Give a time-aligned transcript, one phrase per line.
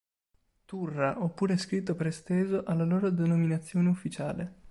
[0.65, 4.55] Turra", oppure scritto per esteso, alla loro denominazione ufficiale.